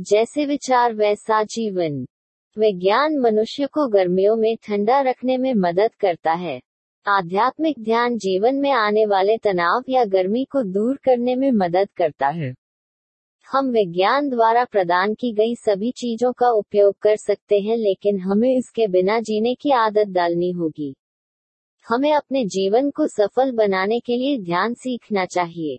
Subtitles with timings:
[0.00, 2.06] जैसे विचार वैसा जीवन।
[2.58, 6.60] विज्ञान मनुष्य को गर्मियों में ठंडा रखने में मदद करता है।
[7.06, 12.28] आध्यात्मिक ध्यान जीवन में आने वाले तनाव या गर्मी को दूर करने में मदद करता
[12.28, 12.54] है।
[13.52, 18.58] हम विज्ञान द्वारा प्रदान की गई सभी चीज़ों का उपयोग कर सकते हैं लेकिन हमें
[18.58, 20.94] इसके बिना जीने की आदत डालनी होगी।
[21.88, 25.78] हमें अपने जीवन को सफल बनाने के लिए ध्यान सीखना चाहिए।